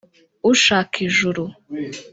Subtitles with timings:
[0.51, 1.43] ushaka ijuru